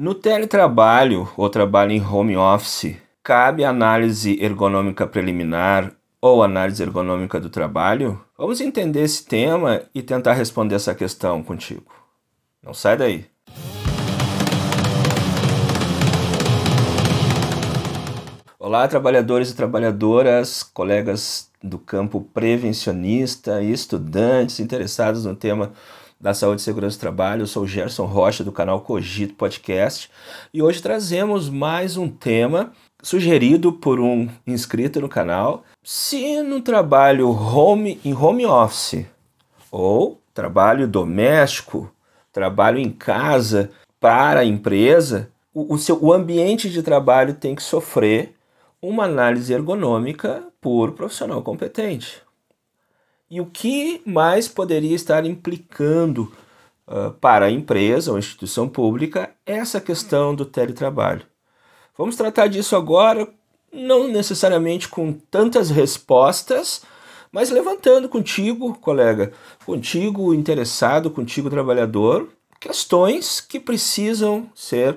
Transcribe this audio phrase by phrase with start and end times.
[0.00, 7.50] No teletrabalho ou trabalho em home office, cabe análise ergonômica preliminar ou análise ergonômica do
[7.50, 8.24] trabalho?
[8.38, 11.92] Vamos entender esse tema e tentar responder essa questão contigo.
[12.62, 13.26] Não sai daí.
[18.56, 25.72] Olá, trabalhadores e trabalhadoras, colegas do campo prevencionista e estudantes interessados no tema
[26.20, 27.42] da saúde e segurança do trabalho.
[27.42, 30.10] Eu sou o Gerson Rocha do canal Cogito Podcast
[30.52, 32.72] e hoje trazemos mais um tema
[33.02, 35.62] sugerido por um inscrito no canal.
[35.82, 39.06] Se no trabalho home em home office
[39.70, 41.90] ou trabalho doméstico,
[42.32, 47.62] trabalho em casa para a empresa, o, o, seu, o ambiente de trabalho tem que
[47.62, 48.34] sofrer
[48.82, 52.27] uma análise ergonômica por profissional competente.
[53.30, 56.32] E o que mais poderia estar implicando
[56.86, 61.26] uh, para a empresa ou instituição pública essa questão do teletrabalho?
[61.96, 63.28] Vamos tratar disso agora,
[63.72, 66.82] não necessariamente com tantas respostas,
[67.30, 69.32] mas levantando contigo, colega,
[69.66, 74.96] contigo interessado, contigo trabalhador, questões que precisam ser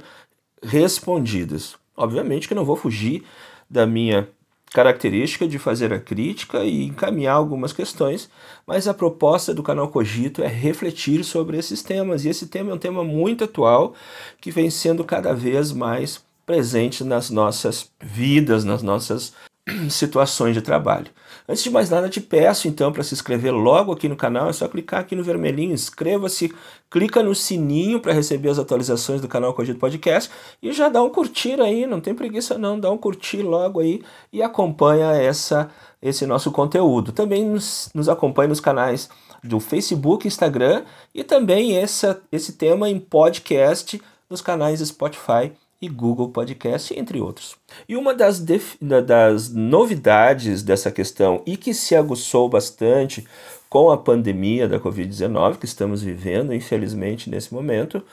[0.63, 1.75] respondidas.
[1.97, 3.23] Obviamente que não vou fugir
[3.69, 4.29] da minha
[4.73, 8.29] característica de fazer a crítica e encaminhar algumas questões,
[8.65, 12.73] mas a proposta do canal Cogito é refletir sobre esses temas, e esse tema é
[12.73, 13.93] um tema muito atual
[14.39, 19.33] que vem sendo cada vez mais presente nas nossas vidas, nas nossas
[19.89, 21.11] situações de trabalho.
[21.47, 24.53] Antes de mais nada, te peço então para se inscrever logo aqui no canal, é
[24.53, 26.53] só clicar aqui no vermelhinho, inscreva-se,
[26.89, 30.31] clica no sininho para receber as atualizações do canal Cogito Podcast
[30.61, 34.01] e já dá um curtir aí, não tem preguiça não, dá um curtir logo aí
[34.31, 35.69] e acompanha essa
[36.01, 37.11] esse nosso conteúdo.
[37.11, 39.07] Também nos, nos acompanhe nos canais
[39.43, 45.51] do Facebook, Instagram e também essa, esse tema em podcast nos canais Spotify
[45.81, 47.55] e Google Podcast, entre outros.
[47.89, 53.25] E uma das, das novidades dessa questão e que se aguçou bastante
[53.69, 58.03] com a pandemia da Covid-19 que estamos vivendo, infelizmente, nesse momento,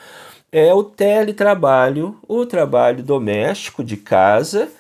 [0.51, 4.71] é o teletrabalho, o trabalho doméstico de casa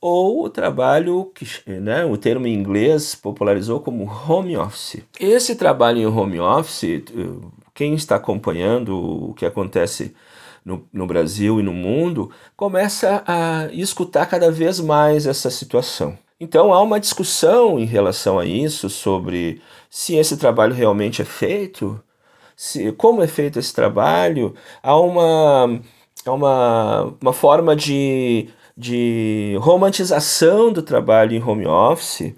[0.00, 5.02] ou o trabalho que né, o termo em inglês popularizou como home office.
[5.18, 7.02] Esse trabalho em home office,
[7.74, 10.14] quem está acompanhando o que acontece
[10.68, 16.18] no, no Brasil e no mundo, começa a escutar cada vez mais essa situação.
[16.38, 21.98] Então há uma discussão em relação a isso sobre se esse trabalho realmente é feito,
[22.54, 24.54] se, como é feito esse trabalho.
[24.82, 25.80] Há uma,
[26.26, 32.34] há uma, uma forma de, de romantização do trabalho em home office.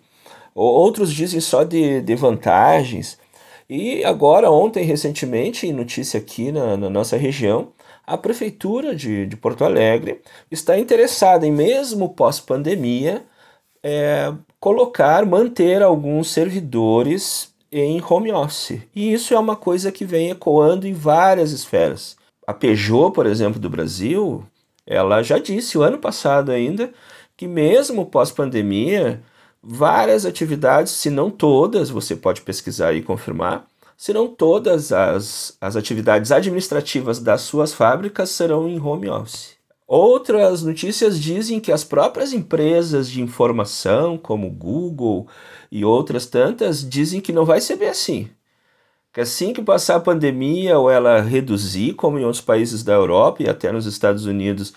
[0.55, 3.19] Outros dizem só de, de vantagens.
[3.69, 7.69] E agora, ontem, recentemente, notícia aqui na, na nossa região,
[8.11, 13.25] a Prefeitura de, de Porto Alegre está interessada em, mesmo pós-pandemia,
[13.83, 18.83] é, colocar, manter alguns servidores em home office.
[18.95, 22.17] E isso é uma coisa que vem ecoando em várias esferas.
[22.45, 24.45] A Peugeot, por exemplo, do Brasil,
[24.85, 26.93] ela já disse o ano passado ainda
[27.37, 29.23] que mesmo pós-pandemia,
[29.63, 33.67] várias atividades, se não todas, você pode pesquisar e confirmar,
[34.01, 39.59] serão todas as, as atividades administrativas das suas fábricas serão em home office.
[39.87, 45.29] Outras notícias dizem que as próprias empresas de informação, como Google
[45.71, 48.31] e outras tantas, dizem que não vai ser bem assim.
[49.13, 53.43] Que assim que passar a pandemia ou ela reduzir, como em outros países da Europa
[53.43, 54.73] e até nos Estados Unidos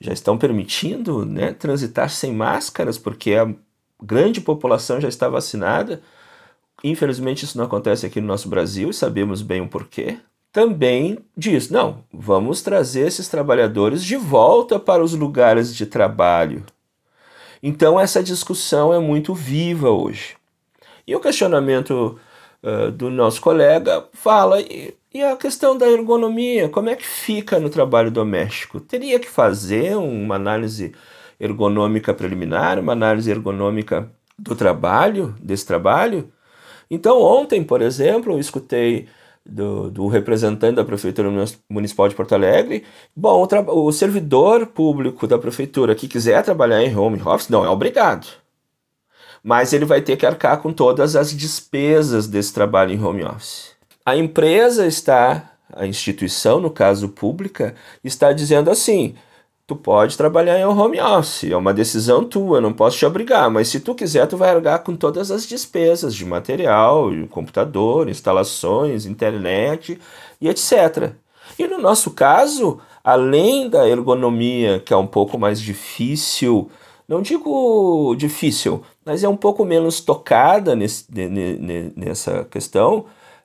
[0.00, 3.52] já estão permitindo né, transitar sem máscaras, porque a
[4.00, 6.00] grande população já está vacinada,
[6.82, 10.18] Infelizmente, isso não acontece aqui no nosso Brasil e sabemos bem o porquê.
[10.52, 16.64] Também diz: não, vamos trazer esses trabalhadores de volta para os lugares de trabalho.
[17.62, 20.36] Então, essa discussão é muito viva hoje.
[21.06, 22.18] E o questionamento
[22.62, 26.68] uh, do nosso colega fala: e, e a questão da ergonomia?
[26.68, 28.80] Como é que fica no trabalho doméstico?
[28.80, 30.94] Teria que fazer uma análise
[31.40, 36.32] ergonômica preliminar, uma análise ergonômica do trabalho, desse trabalho?
[36.90, 39.06] Então, ontem, por exemplo, eu escutei
[39.44, 41.30] do, do, representante da Prefeitura
[41.68, 42.84] Municipal de Porto Alegre.
[43.16, 47.68] Bom, o, o, servidor público da Prefeitura que quiser trabalhar em home office não é
[47.68, 48.26] obrigado.
[49.42, 53.70] Mas ele vai ter que arcar com todas as despesas desse trabalho em home office.
[54.04, 59.14] A empresa está, a instituição, no caso pública, está dizendo assim:
[59.68, 63.68] tu pode trabalhar em home office, é uma decisão tua, não posso te obrigar, mas
[63.68, 70.00] se tu quiser, tu vai largar com todas as despesas de material, computador, instalações, internet
[70.40, 71.12] e etc.
[71.58, 76.70] E no nosso caso, além da ergonomia, que é um pouco mais difícil,
[77.06, 81.04] não digo difícil, mas é um pouco menos tocada nesse,
[81.94, 83.04] nessa questão,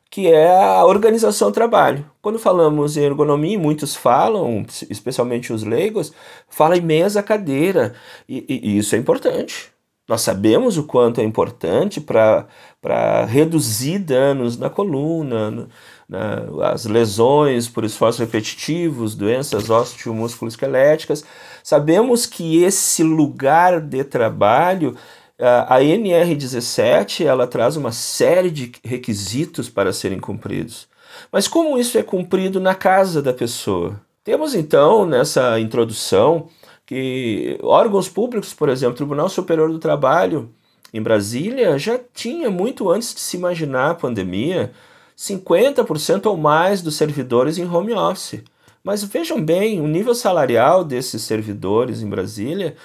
[0.10, 2.13] que é a organização do trabalho.
[2.24, 6.14] Quando falamos em ergonomia, muitos falam, especialmente os leigos,
[6.48, 7.96] falam em mesa, cadeira,
[8.30, 9.74] e, e isso é importante.
[10.08, 15.68] Nós sabemos o quanto é importante para reduzir danos na coluna,
[16.08, 21.26] na, as lesões por esforços repetitivos, doenças osteomusculoesqueléticas.
[21.62, 24.96] Sabemos que esse lugar de trabalho,
[25.38, 30.93] a NR17, ela traz uma série de requisitos para serem cumpridos.
[31.32, 34.00] Mas como isso é cumprido na casa da pessoa?
[34.24, 36.48] Temos então nessa introdução
[36.86, 40.50] que órgãos públicos, por exemplo, o Tribunal Superior do Trabalho
[40.94, 44.72] em Brasília já tinha muito antes de se imaginar a pandemia
[45.18, 48.44] 50% ou mais dos servidores em home office.
[48.84, 52.76] Mas vejam bem, o nível salarial desses servidores em Brasília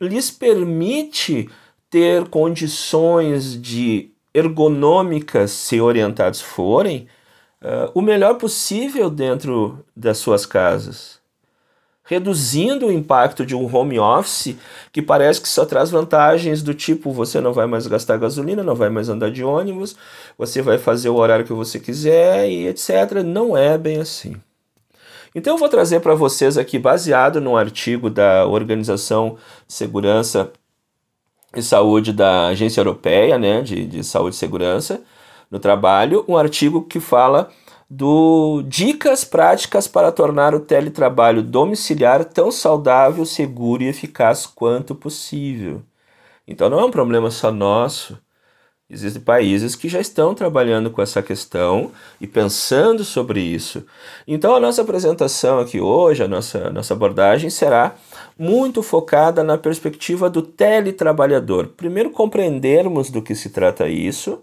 [0.00, 1.48] lhes permite
[1.90, 7.08] ter condições de ergonômicas, se orientados forem,
[7.62, 11.18] uh, o melhor possível dentro das suas casas
[12.08, 14.56] reduzindo o impacto de um home office
[14.90, 18.74] que parece que só traz vantagens do tipo você não vai mais gastar gasolina, não
[18.74, 19.94] vai mais andar de ônibus,
[20.38, 23.22] você vai fazer o horário que você quiser e etc.
[23.22, 24.36] Não é bem assim.
[25.34, 30.50] Então eu vou trazer para vocês aqui, baseado num artigo da Organização de Segurança
[31.54, 35.02] e Saúde da Agência Europeia né, de, de Saúde e Segurança
[35.50, 37.50] no Trabalho, um artigo que fala
[37.90, 45.82] do Dicas Práticas para tornar o teletrabalho domiciliar tão saudável, seguro e eficaz quanto possível.
[46.46, 48.18] Então não é um problema só nosso.
[48.90, 53.84] Existem países que já estão trabalhando com essa questão e pensando sobre isso.
[54.26, 57.94] Então a nossa apresentação aqui hoje, a nossa, nossa abordagem será
[58.38, 61.68] muito focada na perspectiva do teletrabalhador.
[61.68, 64.42] Primeiro compreendermos do que se trata isso,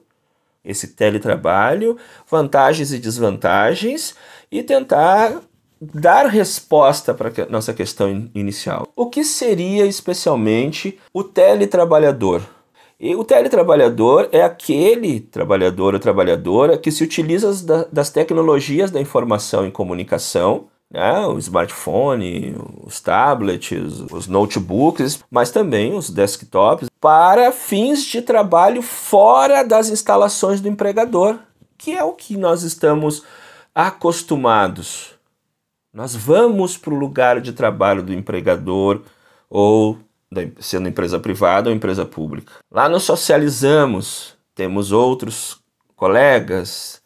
[0.65, 1.97] esse teletrabalho,
[2.29, 4.15] vantagens e desvantagens
[4.51, 5.41] e tentar
[5.79, 8.87] dar resposta para a nossa questão inicial.
[8.95, 12.41] O que seria especialmente o teletrabalhador?
[12.99, 17.51] E o teletrabalhador é aquele trabalhador ou trabalhadora que se utiliza
[17.91, 25.93] das tecnologias da informação e comunicação né, o smartphone, os tablets, os notebooks, mas também
[25.93, 31.39] os desktops, para fins de trabalho fora das instalações do empregador,
[31.77, 33.23] que é o que nós estamos
[33.73, 35.13] acostumados.
[35.93, 39.01] Nós vamos para o lugar de trabalho do empregador
[39.49, 39.97] ou
[40.59, 42.53] sendo empresa privada ou empresa pública.
[42.69, 45.61] Lá nos socializamos, temos outros
[45.95, 47.01] colegas,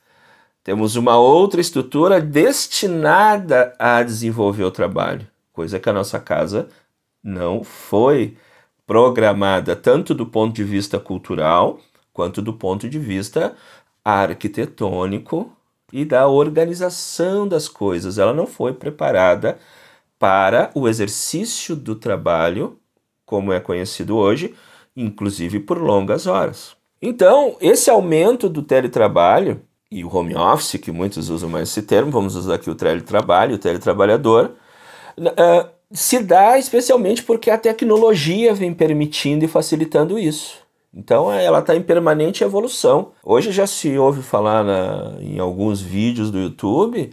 [0.63, 6.67] temos uma outra estrutura destinada a desenvolver o trabalho, coisa que a nossa casa
[7.23, 8.37] não foi
[8.85, 11.79] programada tanto do ponto de vista cultural
[12.11, 13.55] quanto do ponto de vista
[14.03, 15.51] arquitetônico
[15.91, 18.17] e da organização das coisas.
[18.17, 19.57] Ela não foi preparada
[20.17, 22.77] para o exercício do trabalho,
[23.25, 24.53] como é conhecido hoje,
[24.95, 26.75] inclusive por longas horas.
[27.01, 29.61] Então, esse aumento do teletrabalho
[29.91, 33.55] e o home office, que muitos usam mais esse termo, vamos usar aqui o teletrabalho,
[33.55, 34.51] o teletrabalhador,
[35.17, 40.59] uh, se dá especialmente porque a tecnologia vem permitindo e facilitando isso.
[40.93, 43.11] Então ela está em permanente evolução.
[43.23, 47.11] Hoje já se ouve falar na, em alguns vídeos do YouTube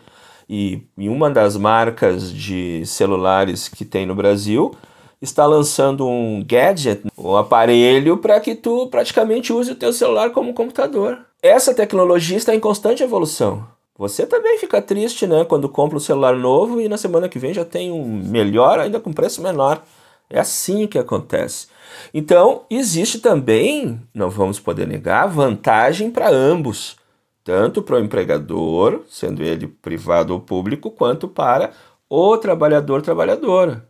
[0.48, 4.74] e em uma das marcas de celulares que tem no Brasil
[5.20, 10.54] está lançando um gadget, um aparelho para que tu praticamente use o teu celular como
[10.54, 13.66] computador essa tecnologia está em constante evolução.
[13.98, 17.54] Você também fica triste, né, quando compra um celular novo e na semana que vem
[17.54, 19.82] já tem um melhor, ainda com preço menor.
[20.28, 21.68] É assim que acontece.
[22.12, 26.96] Então, existe também, não vamos poder negar, vantagem para ambos,
[27.42, 31.70] tanto para o empregador, sendo ele privado ou público, quanto para
[32.10, 33.88] o trabalhador trabalhadora.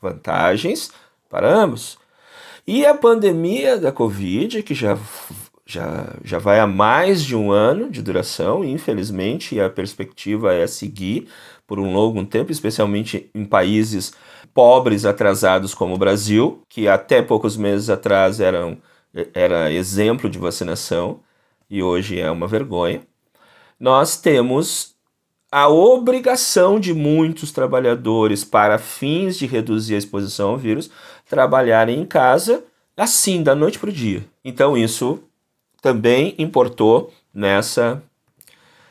[0.00, 0.90] Vantagens
[1.28, 1.98] para ambos.
[2.66, 4.96] E a pandemia da Covid, que já
[5.68, 10.66] já, já vai há mais de um ano de duração, e infelizmente a perspectiva é
[10.66, 11.28] seguir
[11.66, 14.14] por um longo tempo, especialmente em países
[14.54, 18.78] pobres, atrasados como o Brasil, que até poucos meses atrás eram,
[19.34, 21.20] era exemplo de vacinação
[21.68, 23.02] e hoje é uma vergonha.
[23.78, 24.96] Nós temos
[25.50, 30.90] a obrigação de muitos trabalhadores, para fins de reduzir a exposição ao vírus,
[31.28, 32.64] trabalharem em casa
[32.96, 34.24] assim, da noite para o dia.
[34.44, 35.20] Então, isso
[35.80, 38.02] também importou nessa,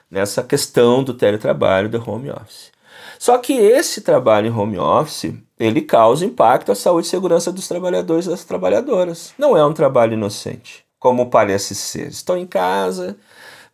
[0.10, 2.72] nessa questão do teletrabalho, do home office.
[3.20, 7.68] Só que esse trabalho em home office, ele causa impacto à saúde e segurança dos
[7.68, 9.34] trabalhadores e das trabalhadoras.
[9.38, 12.08] Não é um trabalho inocente, como parece ser.
[12.08, 13.18] Estou em casa,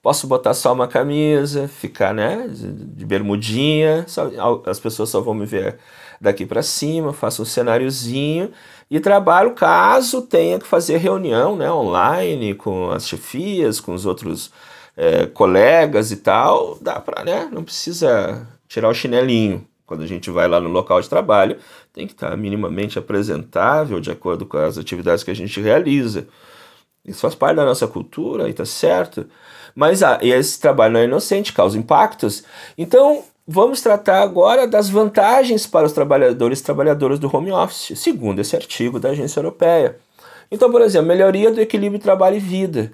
[0.03, 4.29] posso botar só uma camisa, ficar né, de bermudinha, só,
[4.65, 5.79] as pessoas só vão me ver
[6.19, 8.51] daqui para cima, faço um cenáriozinho
[8.91, 14.51] e trabalho caso tenha que fazer reunião né, online com as chefias, com os outros
[14.98, 17.50] é, colegas e tal, dá para, né?
[17.51, 19.65] Não precisa tirar o chinelinho.
[19.86, 21.57] Quando a gente vai lá no local de trabalho,
[21.91, 26.27] tem que estar minimamente apresentável de acordo com as atividades que a gente realiza.
[27.05, 29.27] Isso faz parte da nossa cultura e tá certo.
[29.75, 32.44] Mas ah, esse trabalho não é inocente, causa impactos.
[32.77, 38.39] Então, vamos tratar agora das vantagens para os trabalhadores e trabalhadoras do home office, segundo
[38.39, 39.98] esse artigo da Agência Europeia.
[40.51, 42.92] Então, por exemplo, melhoria do equilíbrio trabalho e vida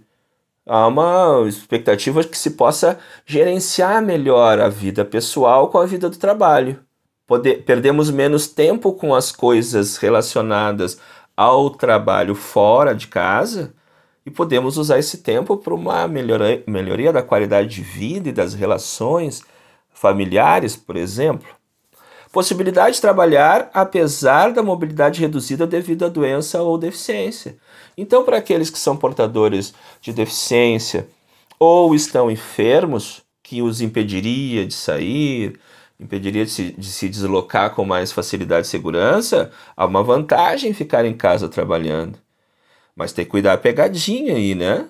[0.70, 6.08] há uma expectativa de que se possa gerenciar melhor a vida pessoal com a vida
[6.08, 6.80] do trabalho.
[7.26, 11.00] Poder, perdemos menos tempo com as coisas relacionadas
[11.36, 13.74] ao trabalho fora de casa
[14.30, 18.54] e podemos usar esse tempo para uma melhoria, melhoria da qualidade de vida e das
[18.54, 19.42] relações
[19.92, 21.50] familiares, por exemplo.
[22.32, 27.58] Possibilidade de trabalhar apesar da mobilidade reduzida devido à doença ou deficiência.
[27.98, 31.08] Então, para aqueles que são portadores de deficiência
[31.58, 35.60] ou estão enfermos, que os impediria de sair,
[36.00, 41.04] impediria de se, de se deslocar com mais facilidade e segurança, há uma vantagem ficar
[41.04, 42.29] em casa trabalhando.
[43.00, 44.86] Mas tem que cuidar a pegadinha aí, né?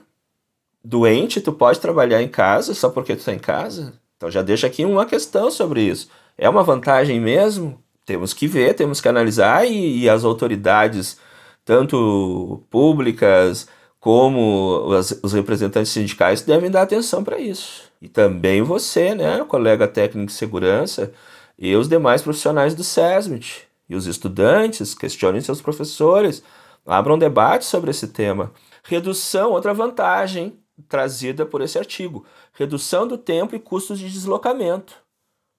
[0.84, 3.94] Doente, tu pode trabalhar em casa só porque tu está em casa?
[4.18, 6.10] Então já deixa aqui uma questão sobre isso.
[6.36, 7.80] É uma vantagem mesmo?
[8.08, 11.20] Temos que ver, temos que analisar e, e as autoridades,
[11.63, 13.68] tanto públicas
[14.00, 17.84] como as, os representantes sindicais, devem dar atenção para isso.
[18.01, 21.12] E também você, né, colega técnico de segurança,
[21.60, 23.68] e os demais profissionais do SESMIT.
[23.88, 26.42] E os estudantes questionem seus professores,
[26.89, 28.51] abram um debate sobre esse tema.
[28.84, 34.96] Redução, outra vantagem trazida por esse artigo: redução do tempo e custos de deslocamento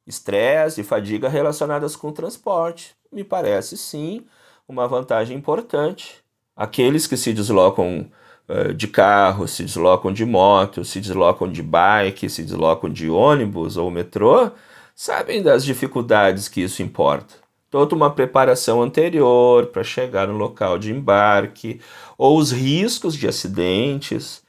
[0.07, 2.95] estresse e fadiga relacionadas com o transporte.
[3.13, 4.25] Me parece sim
[4.69, 6.17] uma vantagem importante.
[6.55, 8.11] Aqueles que se deslocam
[8.49, 13.77] uh, de carro, se deslocam de moto, se deslocam de bike, se deslocam de ônibus
[13.77, 14.51] ou metrô,
[14.95, 17.35] sabem das dificuldades que isso importa.
[17.71, 21.81] Toda uma preparação anterior para chegar no local de embarque,
[22.19, 24.43] ou os riscos de acidentes,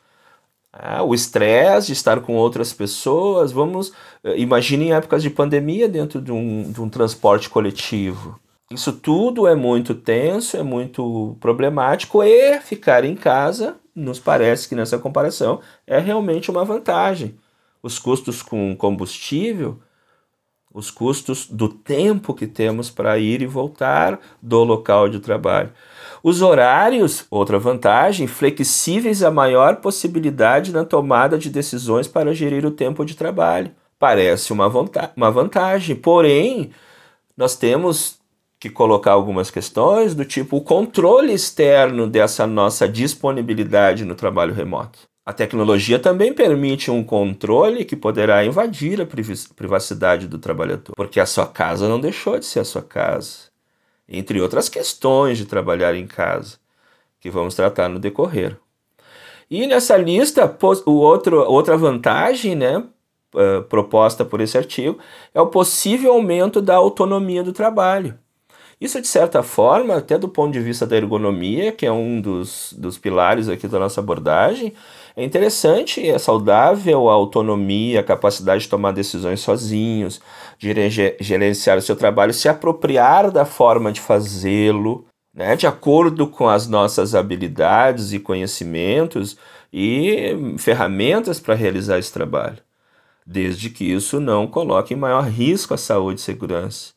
[0.73, 3.51] ah, o estresse de estar com outras pessoas.
[3.51, 8.39] Vamos, eh, imagine épocas de pandemia dentro de um, de um transporte coletivo.
[8.71, 14.75] Isso tudo é muito tenso, é muito problemático e ficar em casa, nos parece que
[14.75, 17.35] nessa comparação, é realmente uma vantagem.
[17.83, 19.79] Os custos com combustível,
[20.73, 25.71] os custos do tempo que temos para ir e voltar do local de trabalho.
[26.23, 32.71] Os horários, outra vantagem, flexíveis a maior possibilidade na tomada de decisões para gerir o
[32.71, 33.71] tempo de trabalho.
[33.97, 34.67] Parece uma,
[35.15, 36.71] uma vantagem, porém,
[37.35, 38.19] nós temos
[38.59, 45.10] que colocar algumas questões do tipo o controle externo dessa nossa disponibilidade no trabalho remoto.
[45.31, 49.07] A tecnologia também permite um controle que poderá invadir a
[49.55, 53.49] privacidade do trabalhador, porque a sua casa não deixou de ser a sua casa
[54.09, 56.57] entre outras questões de trabalhar em casa,
[57.17, 58.57] que vamos tratar no decorrer.
[59.49, 60.53] E nessa lista,
[60.85, 62.79] o outro, outra vantagem né,
[63.33, 64.99] uh, proposta por esse artigo
[65.33, 68.19] é o possível aumento da autonomia do trabalho.
[68.81, 72.73] Isso, de certa forma, até do ponto de vista da ergonomia, que é um dos,
[72.75, 74.73] dos pilares aqui da nossa abordagem,
[75.15, 80.21] é interessante, é saudável a autonomia, a capacidade de tomar decisões sozinhos,
[80.57, 80.73] de
[81.19, 86.67] gerenciar o seu trabalho, se apropriar da forma de fazê-lo, né, de acordo com as
[86.67, 89.37] nossas habilidades e conhecimentos
[89.71, 92.57] e ferramentas para realizar esse trabalho,
[93.25, 96.93] desde que isso não coloque em maior risco a saúde e segurança.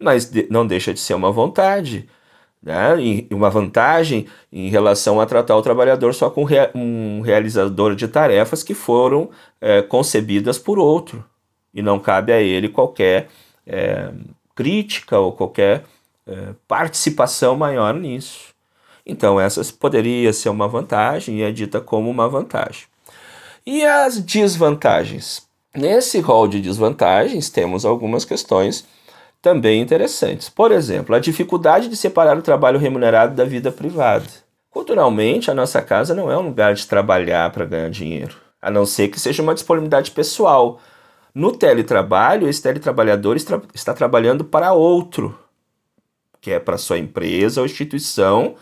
[0.00, 2.08] Mas não deixa de ser uma vontade
[2.62, 3.00] né?
[3.00, 8.62] E uma vantagem em relação a tratar o trabalhador só com um realizador de tarefas
[8.62, 11.24] que foram é, concebidas por outro
[11.72, 13.28] e não cabe a ele qualquer
[13.66, 14.10] é,
[14.54, 15.84] crítica ou qualquer
[16.26, 18.54] é, participação maior nisso.
[19.06, 22.84] Então, essa poderia ser uma vantagem e é dita como uma vantagem.
[23.64, 25.46] E as desvantagens?
[25.74, 28.86] Nesse rol de desvantagens, temos algumas questões
[29.40, 30.48] também interessantes.
[30.48, 34.26] Por exemplo, a dificuldade de separar o trabalho remunerado da vida privada.
[34.70, 38.84] Culturalmente, a nossa casa não é um lugar de trabalhar para ganhar dinheiro, a não
[38.84, 40.80] ser que seja uma disponibilidade pessoal.
[41.34, 45.38] No teletrabalho, esse teletrabalhador está, trabalhando para outro,
[46.40, 48.56] que é para sua empresa ou instituição,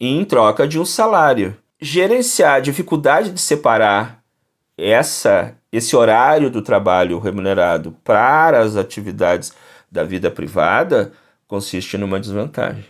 [0.00, 1.56] em troca de um salário.
[1.80, 4.22] Gerenciar a dificuldade de separar
[4.76, 9.52] essa esse horário do trabalho remunerado para as atividades
[9.94, 11.12] da vida privada
[11.46, 12.84] consiste numa desvantagem.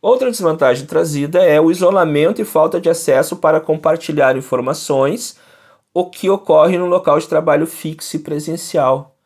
[0.00, 5.36] Outra desvantagem trazida é o isolamento e falta de acesso para compartilhar informações,
[5.92, 9.16] o que ocorre no local de trabalho fixo e presencial.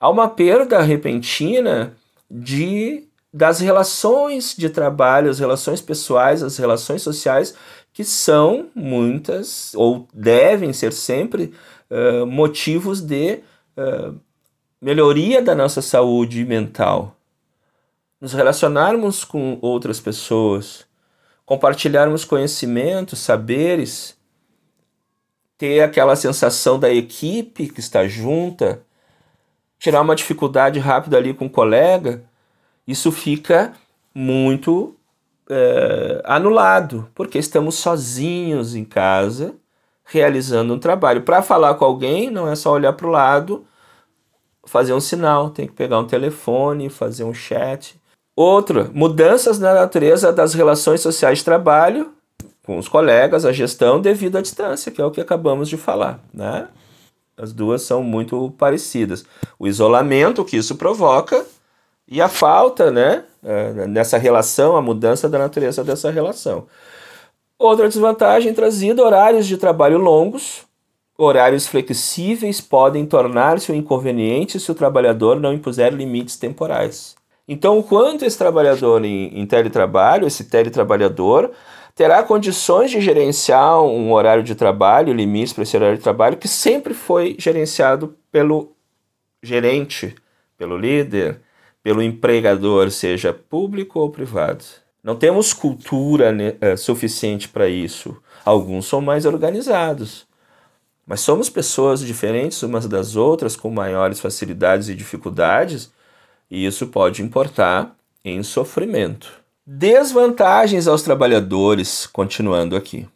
[0.00, 1.94] Há uma perda repentina
[2.28, 7.54] de das relações de trabalho, as relações pessoais, as relações sociais,
[7.92, 11.52] que são muitas ou devem ser sempre
[11.90, 13.40] uh, motivos de
[13.76, 14.18] uh,
[14.80, 17.16] melhoria da nossa saúde mental
[18.20, 20.84] nos relacionarmos com outras pessoas,
[21.46, 24.16] compartilharmos conhecimentos, saberes,
[25.56, 28.82] ter aquela sensação da equipe que está junta,
[29.78, 32.24] tirar uma dificuldade rápida ali com um colega,
[32.86, 33.72] isso fica
[34.14, 34.96] muito
[35.48, 39.54] é, anulado, porque estamos sozinhos em casa
[40.04, 41.22] realizando um trabalho.
[41.22, 43.66] Para falar com alguém, não é só olhar para o lado,
[44.68, 48.00] fazer um sinal, tem que pegar um telefone, fazer um chat.
[48.36, 52.12] Outra, mudanças na natureza das relações sociais de trabalho
[52.64, 56.20] com os colegas, a gestão devido à distância, que é o que acabamos de falar,
[56.32, 56.68] né?
[57.36, 59.24] As duas são muito parecidas.
[59.58, 61.46] O isolamento que isso provoca
[62.06, 66.66] e a falta, né, é, nessa relação, a mudança da natureza dessa relação.
[67.58, 70.67] Outra desvantagem trazida, horários de trabalho longos,
[71.18, 77.16] horários flexíveis podem tornar-se um inconveniente se o trabalhador não impuser limites temporais.
[77.46, 81.50] Então, quanto esse trabalhador em, em teletrabalho, esse teletrabalhador,
[81.94, 86.46] terá condições de gerenciar um horário de trabalho, limites para esse horário de trabalho, que
[86.46, 88.76] sempre foi gerenciado pelo
[89.42, 90.14] gerente,
[90.56, 91.40] pelo líder,
[91.82, 94.64] pelo empregador, seja público ou privado.
[95.02, 98.16] Não temos cultura né, é, suficiente para isso.
[98.44, 100.27] Alguns são mais organizados.
[101.08, 105.90] Mas somos pessoas diferentes umas das outras, com maiores facilidades e dificuldades,
[106.50, 109.32] e isso pode importar em sofrimento.
[109.66, 113.08] Desvantagens aos trabalhadores, continuando aqui.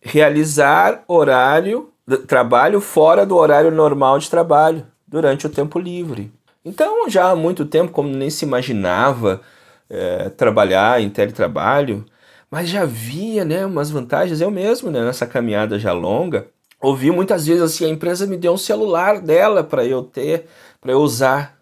[0.00, 1.90] Realizar horário,
[2.26, 6.32] trabalho fora do horário normal de trabalho, durante o tempo livre.
[6.64, 9.40] Então, já há muito tempo, como nem se imaginava
[9.88, 12.04] é, trabalhar em teletrabalho,
[12.50, 14.40] mas já havia né, umas vantagens.
[14.40, 16.48] Eu mesmo, né, nessa caminhada já longa,
[16.80, 20.46] ouvi muitas vezes assim: a empresa me deu um celular dela para eu ter,
[20.80, 21.58] para eu usar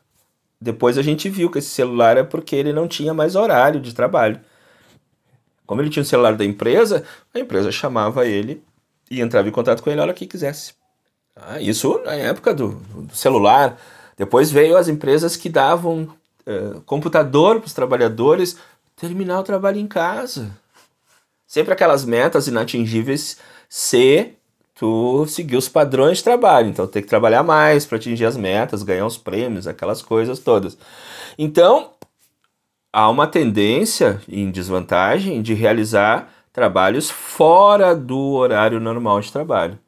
[0.61, 3.95] depois a gente viu que esse celular é porque ele não tinha mais horário de
[3.95, 4.41] trabalho.
[5.67, 8.63] Como ele tinha o celular da empresa, a empresa chamava ele
[9.11, 10.75] e entrava em contato com ele a hora que quisesse.
[11.35, 13.79] Ah, isso na época do, do, celular.
[14.17, 16.09] Depois veio as empresas que davam
[16.47, 18.57] uh, computador para os trabalhadores
[18.95, 20.51] terminar o trabalho em casa.
[21.47, 23.37] Sempre aquelas metas inatingíveis
[23.69, 24.36] se
[24.77, 26.69] tu seguir os padrões de trabalho.
[26.69, 30.79] Então tem que trabalhar mais para atingir as metas, ganhar os prêmios, aquelas coisas todas.
[31.39, 31.91] Então
[32.93, 39.79] há uma tendência em desvantagem de realizar trabalhos fora do horário normal de trabalho.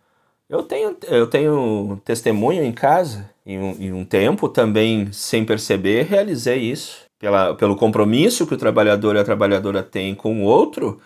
[0.49, 6.07] Eu tenho, eu tenho testemunho em casa, em um, em um tempo também, sem perceber,
[6.07, 7.07] realizei isso.
[7.19, 11.01] Pela, pelo compromisso que o trabalhador e a trabalhadora têm com o outro,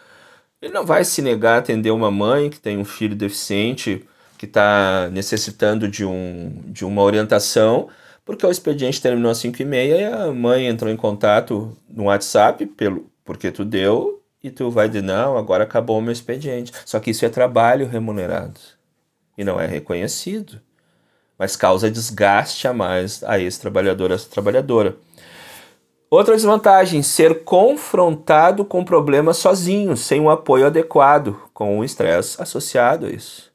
[0.62, 4.06] ele não vai se negar a atender uma mãe que tem um filho deficiente,
[4.38, 7.88] que está necessitando de, um, de uma orientação,
[8.24, 12.04] porque o expediente terminou às 5 e meia e a mãe entrou em contato no
[12.04, 16.72] WhatsApp, pelo, porque tu deu, e tu vai dizer, não, agora acabou o meu expediente.
[16.84, 18.60] Só que isso é trabalho remunerado
[19.36, 20.60] e não é reconhecido,
[21.38, 24.96] mas causa desgaste a mais a esse trabalhador, a essa trabalhadora.
[26.12, 33.06] Outra desvantagem, ser confrontado com problemas sozinho, sem um apoio adequado, com o estresse associado
[33.06, 33.50] a isso.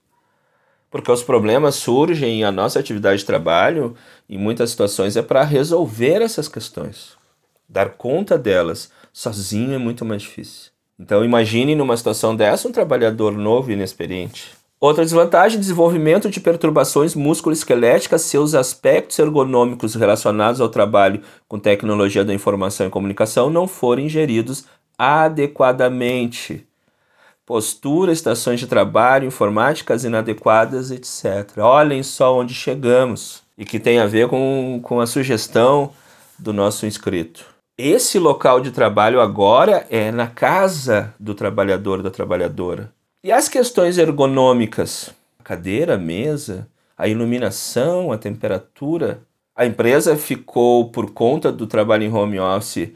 [0.90, 3.96] Porque os problemas surgem a nossa atividade de trabalho,
[4.28, 7.16] em muitas situações é para resolver essas questões.
[7.70, 10.72] Dar conta delas sozinho é muito mais difícil.
[11.00, 14.57] Então imagine numa situação dessa um trabalhador novo e inexperiente.
[14.80, 22.32] Outra desvantagem, desenvolvimento de perturbações musculoesqueléticas, seus aspectos ergonômicos relacionados ao trabalho com tecnologia da
[22.32, 26.68] informação e comunicação não forem geridos adequadamente.
[27.44, 31.58] Postura, estações de trabalho, informáticas inadequadas, etc.
[31.58, 35.92] Olhem só onde chegamos e que tem a ver com, com a sugestão
[36.38, 37.44] do nosso inscrito.
[37.76, 42.96] Esse local de trabalho agora é na casa do trabalhador, da trabalhadora.
[43.24, 45.10] E as questões ergonômicas?
[45.40, 49.22] A cadeira, a mesa, a iluminação, a temperatura.
[49.56, 52.92] A empresa ficou, por conta do trabalho em home office,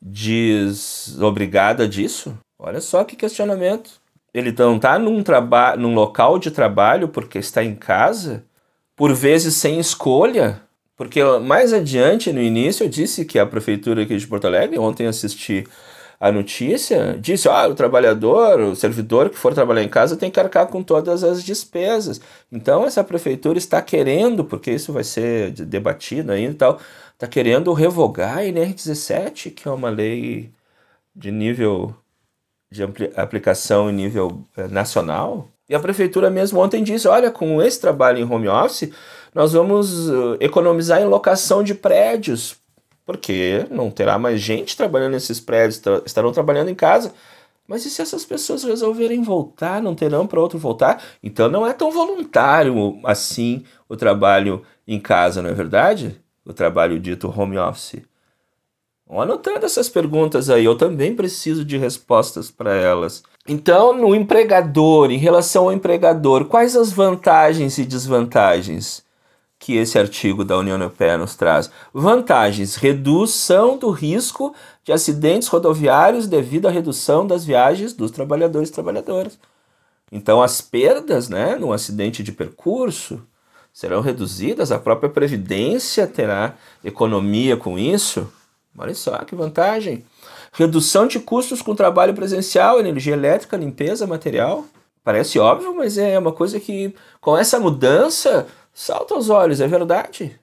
[0.00, 2.36] desobrigada disso?
[2.58, 4.00] Olha só que questionamento.
[4.32, 5.22] Ele não está num,
[5.78, 8.44] num local de trabalho porque está em casa,
[8.94, 10.60] por vezes sem escolha.
[10.96, 15.06] Porque mais adiante, no início, eu disse que a prefeitura aqui de Porto Alegre, ontem
[15.06, 15.66] assisti
[16.18, 20.40] a notícia, disse: ah, o trabalhador, o servidor que for trabalhar em casa tem que
[20.40, 22.20] arcar com todas as despesas.
[22.50, 26.80] Então, essa prefeitura está querendo, porque isso vai ser debatido ainda e tal,
[27.14, 30.50] está querendo revogar a NR17, que é uma lei
[31.14, 31.94] de nível
[32.70, 32.82] de
[33.16, 35.48] aplicação em nível eh, nacional.
[35.68, 38.90] E a prefeitura mesmo ontem disse: olha, com esse trabalho em home office,
[39.34, 42.56] nós vamos uh, economizar em locação de prédios,
[43.06, 47.14] porque não terá mais gente trabalhando nesses prédios, estarão trabalhando em casa.
[47.66, 51.02] Mas e se essas pessoas resolverem voltar, não terão para outro voltar?
[51.22, 56.20] Então não é tão voluntário assim o trabalho em casa, não é verdade?
[56.44, 58.02] O trabalho dito home office.
[59.08, 63.22] Vão anotando essas perguntas aí, eu também preciso de respostas para elas.
[63.48, 69.05] Então, no empregador, em relação ao empregador, quais as vantagens e desvantagens
[69.66, 71.68] que esse artigo da União Europeia nos traz?
[71.92, 78.72] Vantagens: redução do risco de acidentes rodoviários devido à redução das viagens dos trabalhadores e
[78.72, 79.36] trabalhadoras.
[80.12, 83.20] Então, as perdas né, no acidente de percurso
[83.72, 88.32] serão reduzidas, a própria Previdência terá economia com isso.
[88.78, 90.04] Olha só que vantagem.
[90.52, 94.64] Redução de custos com trabalho presencial, energia elétrica, limpeza, material.
[95.02, 100.38] Parece óbvio, mas é uma coisa que, com essa mudança, salta aos olhos, é verdade.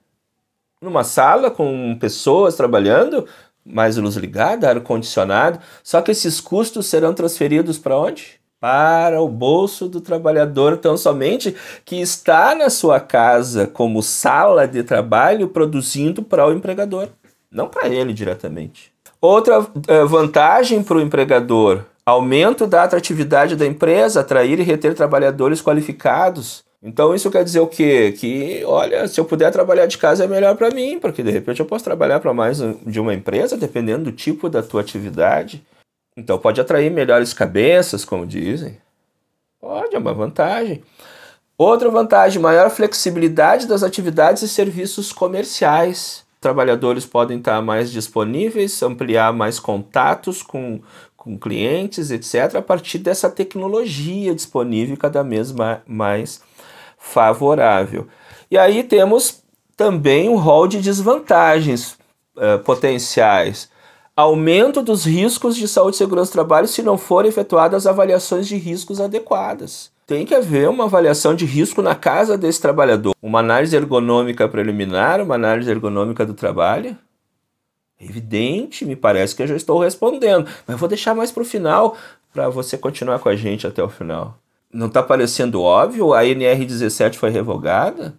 [0.81, 3.27] Numa sala com pessoas trabalhando,
[3.63, 8.41] mais luz ligada, ar-condicionado, só que esses custos serão transferidos para onde?
[8.59, 14.83] Para o bolso do trabalhador, tão somente que está na sua casa como sala de
[14.83, 17.09] trabalho produzindo para o empregador
[17.53, 18.91] não para ele diretamente.
[19.21, 25.61] Outra uh, vantagem para o empregador: aumento da atratividade da empresa, atrair e reter trabalhadores
[25.61, 26.63] qualificados.
[26.83, 28.11] Então isso quer dizer o quê?
[28.11, 31.61] Que, olha, se eu puder trabalhar de casa é melhor para mim, porque de repente
[31.61, 35.65] eu posso trabalhar para mais de uma empresa, dependendo do tipo da tua atividade.
[36.17, 38.77] Então pode atrair melhores cabeças, como dizem.
[39.61, 40.83] Pode, é uma vantagem.
[41.57, 49.31] Outra vantagem, maior flexibilidade das atividades e serviços comerciais trabalhadores podem estar mais disponíveis, ampliar
[49.31, 50.81] mais contatos com,
[51.15, 55.53] com clientes, etc., a partir dessa tecnologia disponível cada vez
[55.87, 56.41] mais
[57.03, 58.07] favorável.
[58.49, 59.43] E aí temos
[59.75, 61.97] também um rol de desvantagens
[62.37, 63.69] uh, potenciais.
[64.15, 68.55] Aumento dos riscos de saúde e segurança do trabalho se não forem efetuadas avaliações de
[68.55, 69.91] riscos adequadas.
[70.07, 73.13] Tem que haver uma avaliação de risco na casa desse trabalhador.
[73.21, 76.97] Uma análise ergonômica preliminar, uma análise ergonômica do trabalho.
[77.99, 81.45] É evidente, me parece que eu já estou respondendo, mas vou deixar mais para o
[81.45, 81.97] final
[82.31, 84.37] para você continuar com a gente até o final.
[84.73, 86.13] Não está parecendo óbvio?
[86.13, 88.15] A NR17 foi revogada?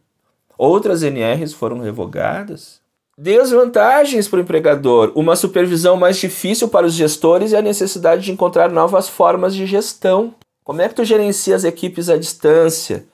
[0.57, 2.81] Outras NRs foram revogadas?
[3.19, 8.33] Desvantagens para o empregador: uma supervisão mais difícil para os gestores e a necessidade de
[8.33, 10.35] encontrar novas formas de gestão.
[10.63, 13.05] Como é que tu gerencia as equipes à distância,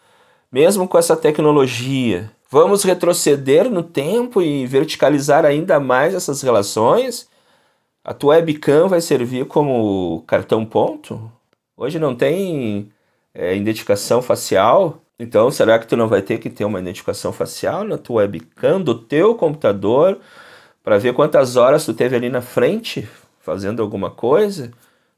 [0.53, 2.31] mesmo com essa tecnologia?
[2.51, 7.29] Vamos retroceder no tempo e verticalizar ainda mais essas relações?
[8.05, 11.31] A tua webcam vai servir como cartão ponto?
[11.77, 12.91] Hoje não tem
[13.35, 17.85] é, identificação facial, então será que tu não vai ter que ter uma identificação facial
[17.85, 20.19] na tua webcam do teu computador
[20.83, 23.09] para ver quantas horas tu teve ali na frente
[23.41, 24.71] fazendo alguma coisa?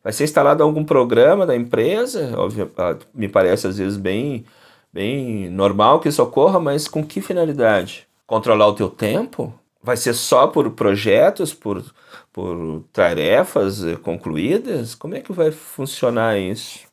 [0.03, 4.45] Vai ser instalado algum programa da empresa, óbvio, ah, me parece às vezes bem,
[4.93, 8.09] bem normal que isso ocorra, mas com que finalidade?
[8.27, 9.55] Controlar o teu tempo?
[9.81, 11.85] Vai ser só por projetos, por,
[12.33, 14.95] por tarefas eh, concluídas?
[14.95, 16.92] Como é que vai funcionar isso?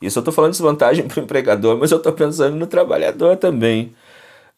[0.00, 3.36] Isso eu estou falando de desvantagem para o empregador, mas eu estou pensando no trabalhador
[3.36, 3.94] também.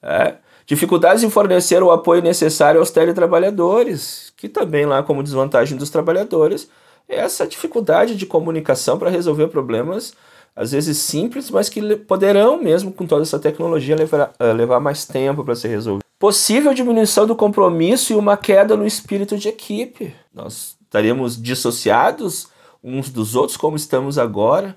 [0.03, 0.35] É.
[0.67, 6.69] Dificuldades em fornecer o apoio necessário aos teletrabalhadores, que também lá como desvantagem dos trabalhadores
[7.09, 10.13] essa dificuldade de comunicação para resolver problemas,
[10.55, 15.07] às vezes simples, mas que poderão, mesmo com toda essa tecnologia, levar, uh, levar mais
[15.07, 16.05] tempo para ser resolvido.
[16.19, 20.13] Possível diminuição do compromisso e uma queda no espírito de equipe.
[20.35, 22.49] Nós estaríamos dissociados
[22.83, 24.77] uns dos outros, como estamos agora,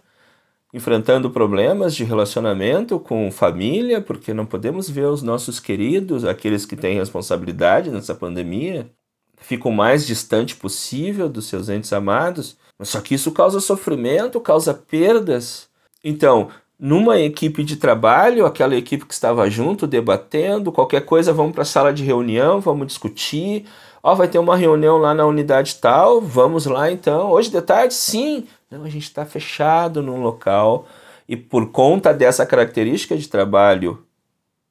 [0.74, 6.76] enfrentando problemas de relacionamento com família, porque não podemos ver os nossos queridos, aqueles que
[6.76, 8.90] têm responsabilidade nessa pandemia,
[9.38, 12.58] fica o mais distante possível dos seus entes amados.
[12.82, 15.68] Só que isso causa sofrimento, causa perdas.
[16.04, 21.64] Então, numa equipe de trabalho, aquela equipe que estava junto, debatendo, qualquer coisa, vamos para
[21.64, 23.66] a sala de reunião, vamos discutir.
[24.02, 27.30] Ó, oh, vai ter uma reunião lá na unidade tal, vamos lá então.
[27.30, 28.48] Hoje de tarde, sim.
[28.72, 30.88] Não, a gente está fechado num local
[31.28, 34.06] e por conta dessa característica de trabalho,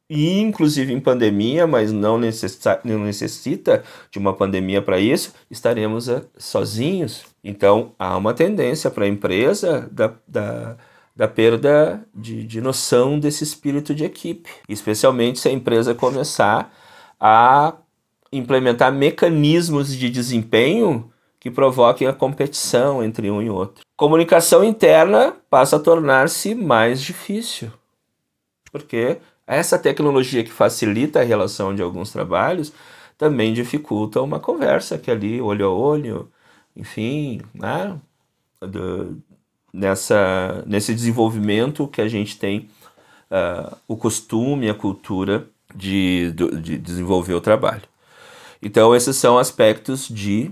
[0.08, 6.26] inclusive em pandemia, mas não, necessita, não necessita de uma pandemia para isso, estaremos uh,
[6.38, 7.26] sozinhos.
[7.44, 10.76] Então há uma tendência para a empresa da, da
[11.14, 16.74] da perda de, de noção desse espírito de equipe, especialmente se a empresa começar
[17.20, 17.74] a
[18.32, 23.84] implementar mecanismos de desempenho que provoquem a competição entre um e outro.
[24.00, 27.70] Comunicação interna passa a tornar-se mais difícil,
[28.72, 32.72] porque essa tecnologia que facilita a relação de alguns trabalhos
[33.18, 36.32] também dificulta uma conversa que ali, olho a olho,
[36.74, 37.94] enfim, né,
[38.62, 39.18] do,
[39.70, 42.70] nessa, nesse desenvolvimento que a gente tem
[43.30, 46.32] uh, o costume, a cultura de,
[46.62, 47.84] de desenvolver o trabalho.
[48.62, 50.50] Então, esses são aspectos de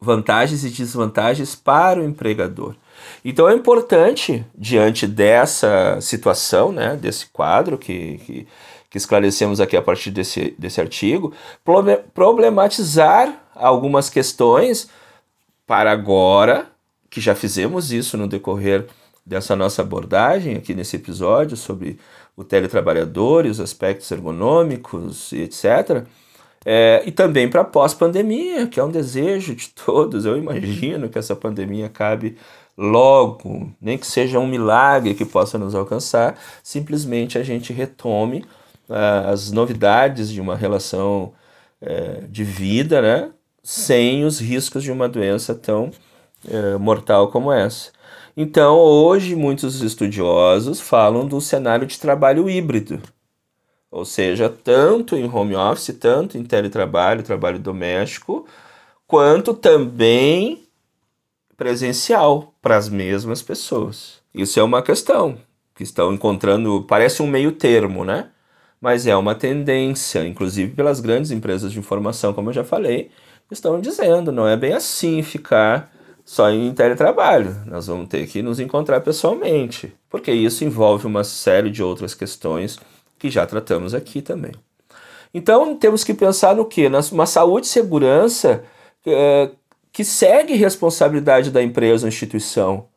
[0.00, 2.74] vantagens e desvantagens para o empregador.
[3.24, 8.46] Então, é importante, diante dessa situação, né, desse quadro que, que,
[8.90, 11.32] que esclarecemos aqui a partir desse, desse artigo,
[12.14, 14.88] problematizar algumas questões
[15.66, 16.66] para agora
[17.10, 18.86] que já fizemos isso no decorrer
[19.24, 21.98] dessa nossa abordagem aqui nesse episódio sobre
[22.36, 26.06] o teletrabalhador e os aspectos ergonômicos e etc.
[26.70, 30.26] É, e também para pós-pandemia, que é um desejo de todos.
[30.26, 32.36] Eu imagino que essa pandemia acabe
[32.76, 38.44] logo, nem que seja um milagre que possa nos alcançar, simplesmente a gente retome
[38.86, 41.32] uh, as novidades de uma relação
[41.80, 43.30] uh, de vida, né,
[43.62, 45.90] sem os riscos de uma doença tão
[46.46, 47.90] é, mortal como essa.
[48.36, 53.02] Então, hoje, muitos estudiosos falam do cenário de trabalho híbrido,
[53.90, 58.46] ou seja, tanto em home office, tanto em teletrabalho, trabalho doméstico,
[59.06, 60.64] quanto também
[61.56, 64.20] presencial para as mesmas pessoas.
[64.34, 65.38] Isso é uma questão
[65.74, 68.28] que estão encontrando, parece um meio termo, né?
[68.80, 73.10] Mas é uma tendência, inclusive pelas grandes empresas de informação, como eu já falei,
[73.50, 75.90] estão dizendo, não é bem assim ficar
[76.24, 77.56] só em teletrabalho.
[77.66, 82.78] Nós vamos ter que nos encontrar pessoalmente, porque isso envolve uma série de outras questões
[83.18, 84.52] que já tratamos aqui também.
[85.32, 86.86] Então temos que pensar no que?
[87.12, 88.64] Uma saúde e segurança
[89.06, 89.50] é,
[89.92, 92.88] que segue responsabilidade da empresa ou instituição.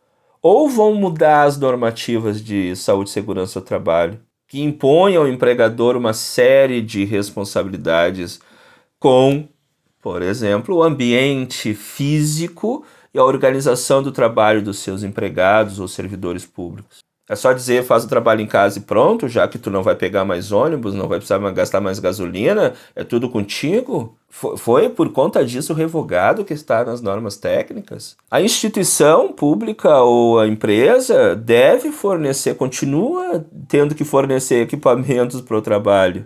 [0.42, 5.96] Ou vão mudar as normativas de saúde e segurança do trabalho, que impõem ao empregador
[5.96, 8.40] uma série de responsabilidades
[9.00, 9.48] com,
[10.02, 16.46] por exemplo, o ambiente físico e a organização do trabalho dos seus empregados ou servidores
[16.46, 17.00] públicos.
[17.32, 19.96] É só dizer, faz o trabalho em casa e pronto, já que tu não vai
[19.96, 24.18] pegar mais ônibus, não vai precisar gastar mais gasolina, é tudo contigo?
[24.28, 28.18] Foi por conta disso revogado que está nas normas técnicas?
[28.30, 35.62] A instituição pública ou a empresa deve fornecer, continua tendo que fornecer equipamentos para o
[35.62, 36.26] trabalho,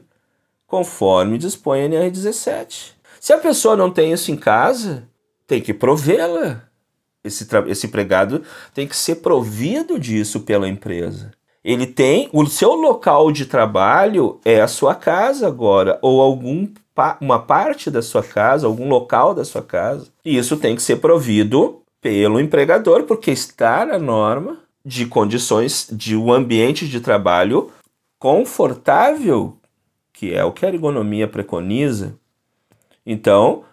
[0.65, 2.93] conforme dispõe a NR17.
[3.21, 5.07] Se a pessoa não tem isso em casa,
[5.45, 6.63] tem que provê-la
[7.25, 11.31] esse, esse empregado tem que ser provido disso pela empresa.
[11.63, 16.67] Ele tem o seu local de trabalho é a sua casa agora ou algum
[17.19, 20.07] uma parte da sua casa, algum local da sua casa.
[20.23, 26.15] E isso tem que ser provido pelo empregador porque está na norma de condições de
[26.15, 27.71] um ambiente de trabalho
[28.19, 29.57] confortável,
[30.13, 32.15] que é o que a ergonomia preconiza.
[33.05, 33.63] Então,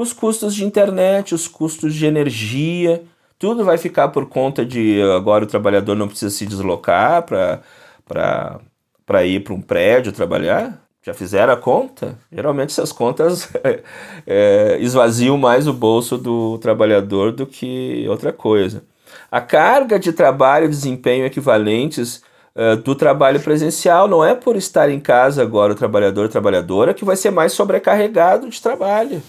[0.00, 3.02] os custos de internet, os custos de energia,
[3.36, 9.42] tudo vai ficar por conta de agora o trabalhador não precisa se deslocar para ir
[9.42, 10.80] para um prédio trabalhar.
[11.02, 12.16] Já fizeram a conta?
[12.30, 13.52] Geralmente essas contas
[14.24, 18.84] é, esvaziam mais o bolso do trabalhador do que outra coisa.
[19.32, 22.22] A carga de trabalho e desempenho equivalentes
[22.54, 26.94] uh, do trabalho presencial não é por estar em casa agora o trabalhador ou trabalhadora
[26.94, 29.20] que vai ser mais sobrecarregado de trabalho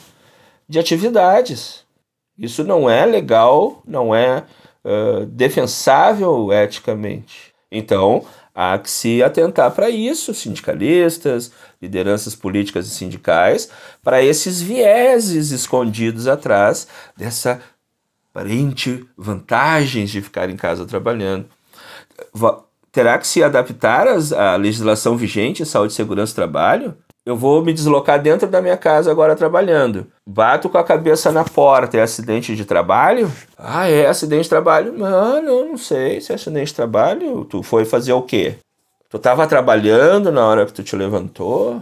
[0.70, 1.84] de atividades.
[2.38, 4.46] Isso não é legal, não é
[4.86, 7.54] uh, defensável eticamente.
[7.72, 11.52] Então, há que se atentar para isso, sindicalistas,
[11.82, 13.70] lideranças políticas e sindicais,
[14.04, 17.60] para esses vieses escondidos atrás dessa
[18.32, 21.46] aparente vantagens de ficar em casa trabalhando.
[22.92, 26.98] Terá que se adaptar à legislação vigente em saúde, segurança e trabalho?
[27.30, 30.08] Eu vou me deslocar dentro da minha casa agora trabalhando.
[30.26, 33.32] Bato com a cabeça na porta, é acidente de trabalho?
[33.56, 34.98] Ah, é acidente de trabalho?
[34.98, 37.46] Mano, eu não sei se é acidente de trabalho.
[37.46, 38.56] Tu foi fazer o quê?
[39.10, 41.80] Tu estava trabalhando na hora que tu te levantou?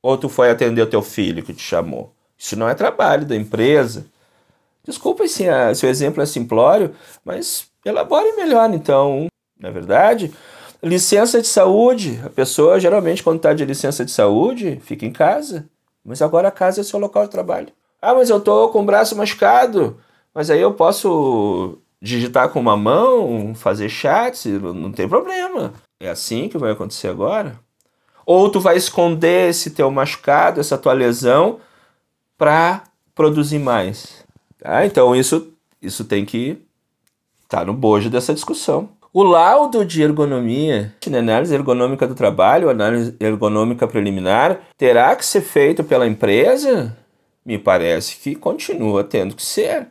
[0.00, 2.12] Ou tu foi atender o teu filho que te chamou?
[2.38, 4.06] Isso não é trabalho da empresa.
[4.86, 6.94] Desculpa se, o exemplo é simplório,
[7.24, 9.26] mas elabore melhor então,
[9.58, 10.32] não é verdade?
[10.82, 12.20] Licença de saúde.
[12.24, 15.68] A pessoa geralmente, quando está de licença de saúde, fica em casa.
[16.04, 17.68] Mas agora a casa é seu local de trabalho.
[18.00, 19.98] Ah, mas eu tô com o braço machucado.
[20.32, 25.72] Mas aí eu posso digitar com uma mão, fazer chat, não tem problema.
[25.98, 27.58] É assim que vai acontecer agora?
[28.24, 31.58] Ou tu vai esconder esse teu machucado, essa tua lesão,
[32.36, 32.84] para
[33.14, 34.24] produzir mais.
[34.62, 36.62] Ah, então isso, isso tem que
[37.44, 38.90] estar tá no bojo dessa discussão.
[39.18, 45.82] O laudo de ergonomia, análise ergonômica do trabalho, análise ergonômica preliminar, terá que ser feito
[45.82, 46.94] pela empresa?
[47.42, 49.86] Me parece que continua tendo que ser.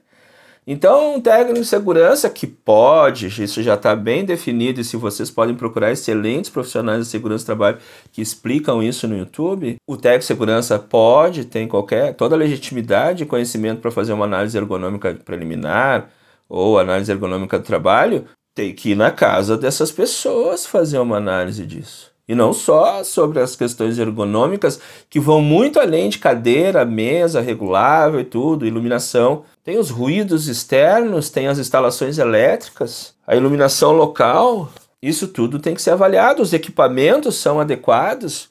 [0.67, 5.31] Então, um técnico de segurança que pode, isso já está bem definido, e se vocês
[5.31, 7.79] podem procurar excelentes profissionais de segurança do trabalho
[8.11, 13.23] que explicam isso no YouTube, o técnico de segurança pode, tem qualquer, toda a legitimidade
[13.23, 16.11] e conhecimento para fazer uma análise ergonômica preliminar
[16.47, 21.65] ou análise ergonômica do trabalho, tem que ir na casa dessas pessoas fazer uma análise
[21.65, 22.09] disso.
[22.27, 28.19] E não só sobre as questões ergonômicas, que vão muito além de cadeira, mesa regulável
[28.19, 29.43] e tudo, iluminação.
[29.63, 34.71] Tem os ruídos externos, tem as instalações elétricas, a iluminação local.
[35.01, 36.41] Isso tudo tem que ser avaliado.
[36.41, 38.49] Os equipamentos são adequados.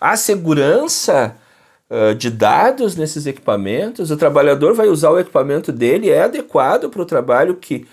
[0.00, 1.34] A segurança
[1.90, 4.12] uh, de dados nesses equipamentos.
[4.12, 7.84] O trabalhador vai usar o equipamento dele, é adequado para o trabalho que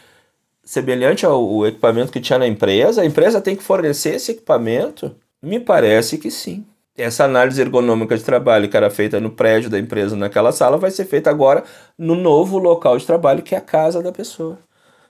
[0.66, 5.16] semelhante ao equipamento que tinha na empresa, a empresa tem que fornecer esse equipamento?
[5.42, 6.66] Me parece que sim.
[6.98, 10.90] Essa análise ergonômica de trabalho que era feita no prédio da empresa, naquela sala, vai
[10.90, 11.64] ser feita agora
[11.98, 14.58] no novo local de trabalho, que é a casa da pessoa.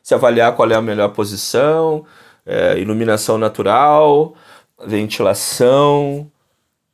[0.04, 2.06] Se avaliar qual é a melhor posição,
[2.46, 4.36] é, iluminação natural,
[4.86, 6.30] ventilação,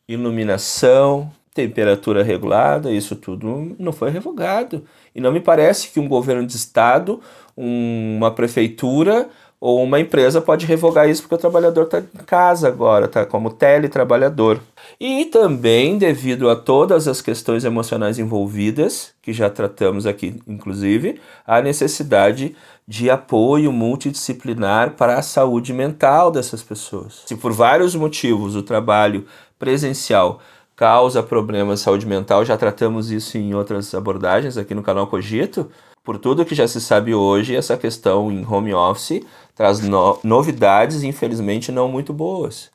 [0.08, 4.86] iluminação, temperatura regulada, isso tudo não foi revogado.
[5.14, 7.20] E não me parece que um governo de estado,
[7.56, 13.06] uma prefeitura ou uma empresa pode revogar isso porque o trabalhador está em casa agora,
[13.06, 14.60] está como teletrabalhador.
[15.00, 21.62] E também, devido a todas as questões emocionais envolvidas, que já tratamos aqui, inclusive, a
[21.62, 22.56] necessidade
[22.88, 27.22] de apoio multidisciplinar para a saúde mental dessas pessoas.
[27.28, 29.28] Se por vários motivos o trabalho
[29.60, 30.42] presencial
[30.82, 35.70] causa problemas de saúde mental, já tratamos isso em outras abordagens aqui no canal Cogito.
[36.04, 41.04] Por tudo que já se sabe hoje, essa questão em home office traz no novidades,
[41.04, 42.72] infelizmente não muito boas.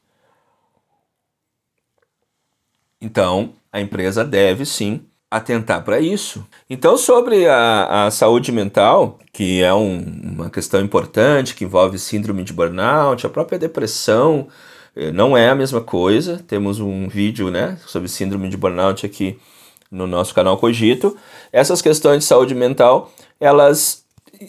[3.01, 6.47] Então, a empresa deve sim atentar para isso.
[6.71, 9.99] Então, sobre a, a saúde mental, que é um,
[10.37, 14.47] uma questão importante, que envolve síndrome de burnout, a própria depressão,
[15.13, 16.43] não é a mesma coisa.
[16.49, 19.39] Temos um vídeo né, sobre síndrome de burnout aqui
[19.91, 21.17] no nosso canal Cogito.
[21.53, 24.05] Essas questões de saúde mental, elas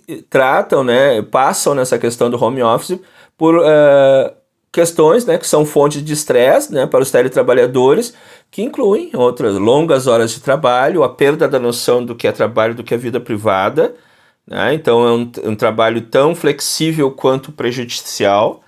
[0.07, 2.99] eh, tratam, né, passam nessa questão do home office
[3.37, 4.31] por uh,
[4.71, 8.13] questões né, que são fontes de estresse né, para os teletrabalhadores,
[8.49, 12.73] que incluem outras longas horas de trabalho, a perda da noção do que é trabalho
[12.73, 13.93] do que é vida privada.
[14.45, 14.73] Né?
[14.73, 18.61] Então é um, um trabalho tão flexível quanto prejudicial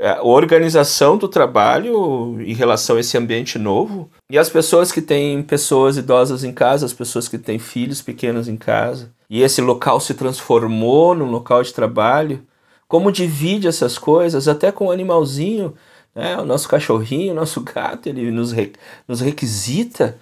[0.00, 4.10] a organização do trabalho em relação a esse ambiente novo.
[4.30, 8.48] E as pessoas que têm pessoas idosas em casa, as pessoas que têm filhos pequenos
[8.48, 12.44] em casa, e esse local se transformou num local de trabalho,
[12.88, 15.74] como divide essas coisas, até com o animalzinho,
[16.14, 16.36] né?
[16.38, 18.72] o nosso cachorrinho, o nosso gato, ele nos, re,
[19.06, 20.18] nos requisita.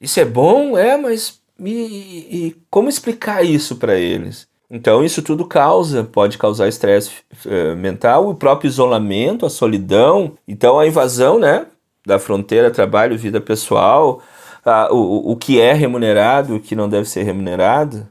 [0.00, 4.48] Isso é bom, é, mas e como explicar isso para eles?
[4.70, 7.10] Então, isso tudo causa, pode causar estresse
[7.44, 10.38] uh, mental, o próprio isolamento, a solidão.
[10.46, 11.66] Então, a invasão né,
[12.06, 14.22] da fronteira trabalho, vida pessoal,
[14.90, 18.08] o, o que é remunerado, o que não deve ser remunerado.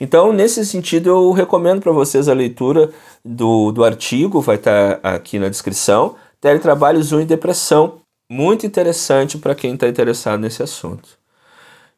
[0.00, 2.90] Então, nesse sentido, eu recomendo para vocês a leitura
[3.24, 8.00] do, do artigo, vai estar tá aqui na descrição, Teletrabalho, Zoom e Depressão.
[8.30, 11.08] Muito interessante para quem está interessado nesse assunto.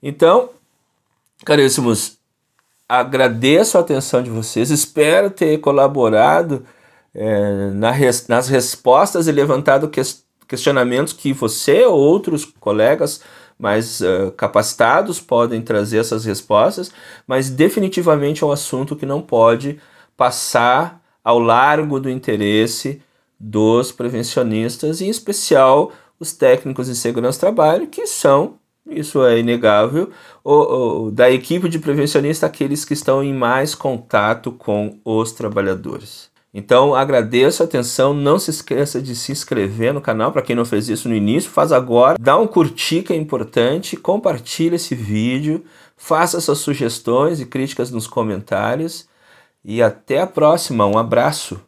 [0.02, 0.48] Então,
[1.44, 2.19] caríssimos,
[2.90, 6.64] agradeço a atenção de vocês, espero ter colaborado
[7.14, 10.00] é, na res, nas respostas e levantado que,
[10.48, 13.20] questionamentos que você ou outros colegas
[13.56, 16.90] mais uh, capacitados podem trazer essas respostas,
[17.26, 19.78] mas definitivamente é um assunto que não pode
[20.16, 23.00] passar ao largo do interesse
[23.38, 28.58] dos prevencionistas, em especial os técnicos de segurança do trabalho, que são,
[28.88, 30.10] isso é inegável,
[30.42, 30.52] o,
[31.06, 36.30] o, da equipe de prevencionista, aqueles que estão em mais contato com os trabalhadores.
[36.52, 40.32] Então agradeço a atenção, não se esqueça de se inscrever no canal.
[40.32, 43.96] Para quem não fez isso no início, faz agora, dá um curtir que é importante,
[43.96, 45.64] compartilhe esse vídeo,
[45.96, 49.08] faça suas sugestões e críticas nos comentários.
[49.64, 51.60] E até a próxima, um abraço.